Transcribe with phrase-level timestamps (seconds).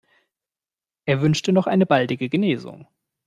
[1.05, 2.87] Er wünschte noch eine baldige Genesung.